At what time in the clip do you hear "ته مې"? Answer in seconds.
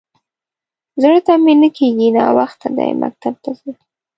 1.25-1.53